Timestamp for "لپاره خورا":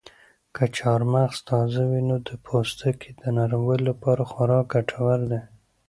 3.89-4.59